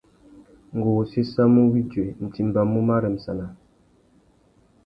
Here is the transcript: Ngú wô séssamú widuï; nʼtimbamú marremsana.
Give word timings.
Ngú 0.75 0.89
wô 0.95 1.03
séssamú 1.11 1.61
widuï; 1.73 2.07
nʼtimbamú 2.23 2.79
marremsana. 2.87 3.47